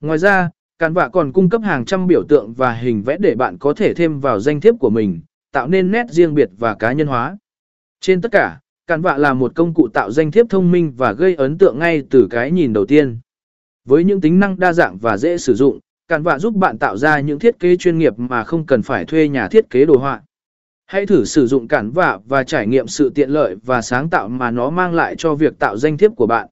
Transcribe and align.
Ngoài 0.00 0.18
ra, 0.18 0.50
Cản 0.78 0.92
vạ 0.92 1.08
còn 1.08 1.32
cung 1.32 1.48
cấp 1.48 1.62
hàng 1.64 1.84
trăm 1.84 2.06
biểu 2.06 2.22
tượng 2.28 2.52
và 2.52 2.72
hình 2.72 3.02
vẽ 3.02 3.16
để 3.20 3.34
bạn 3.34 3.58
có 3.58 3.74
thể 3.74 3.94
thêm 3.94 4.20
vào 4.20 4.40
danh 4.40 4.60
thiếp 4.60 4.74
của 4.80 4.90
mình, 4.90 5.20
tạo 5.52 5.68
nên 5.68 5.90
nét 5.90 6.06
riêng 6.10 6.34
biệt 6.34 6.48
và 6.58 6.74
cá 6.74 6.92
nhân 6.92 7.06
hóa. 7.06 7.36
Trên 8.00 8.20
tất 8.20 8.32
cả, 8.32 8.60
Cản 8.86 9.02
vạ 9.02 9.16
là 9.16 9.34
một 9.34 9.52
công 9.54 9.74
cụ 9.74 9.88
tạo 9.88 10.10
danh 10.10 10.30
thiếp 10.30 10.46
thông 10.48 10.70
minh 10.70 10.92
và 10.96 11.12
gây 11.12 11.34
ấn 11.34 11.58
tượng 11.58 11.78
ngay 11.78 12.02
từ 12.10 12.28
cái 12.30 12.50
nhìn 12.50 12.72
đầu 12.72 12.86
tiên. 12.86 13.18
Với 13.84 14.04
những 14.04 14.20
tính 14.20 14.40
năng 14.40 14.58
đa 14.58 14.72
dạng 14.72 14.98
và 14.98 15.16
dễ 15.16 15.38
sử 15.38 15.54
dụng, 15.54 15.80
Cản 16.08 16.22
vạ 16.22 16.38
giúp 16.38 16.54
bạn 16.54 16.78
tạo 16.78 16.96
ra 16.96 17.20
những 17.20 17.38
thiết 17.38 17.58
kế 17.58 17.76
chuyên 17.76 17.98
nghiệp 17.98 18.18
mà 18.18 18.44
không 18.44 18.66
cần 18.66 18.82
phải 18.82 19.04
thuê 19.04 19.28
nhà 19.28 19.48
thiết 19.48 19.70
kế 19.70 19.84
đồ 19.84 19.96
họa. 19.96 20.22
Hãy 20.86 21.06
thử 21.06 21.24
sử 21.24 21.46
dụng 21.46 21.68
Cản 21.68 21.90
vạ 21.90 22.18
và 22.24 22.44
trải 22.44 22.66
nghiệm 22.66 22.86
sự 22.86 23.10
tiện 23.14 23.30
lợi 23.30 23.56
và 23.64 23.82
sáng 23.82 24.10
tạo 24.10 24.28
mà 24.28 24.50
nó 24.50 24.70
mang 24.70 24.94
lại 24.94 25.14
cho 25.18 25.34
việc 25.34 25.58
tạo 25.58 25.76
danh 25.76 25.98
thiếp 25.98 26.12
của 26.16 26.26
bạn. 26.26 26.48